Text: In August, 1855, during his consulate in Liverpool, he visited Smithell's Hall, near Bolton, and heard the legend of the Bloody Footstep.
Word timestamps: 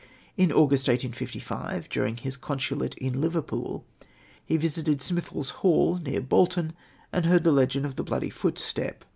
In 0.35 0.51
August, 0.51 0.87
1855, 0.87 1.87
during 1.87 2.17
his 2.17 2.35
consulate 2.35 2.95
in 2.95 3.21
Liverpool, 3.21 3.85
he 4.43 4.57
visited 4.57 4.99
Smithell's 4.99 5.51
Hall, 5.61 5.99
near 5.99 6.21
Bolton, 6.21 6.73
and 7.13 7.25
heard 7.25 7.43
the 7.43 7.51
legend 7.51 7.85
of 7.85 7.97
the 7.97 8.03
Bloody 8.03 8.31
Footstep. 8.31 9.05